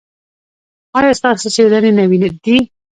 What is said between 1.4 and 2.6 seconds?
څیړنې نوې دي؟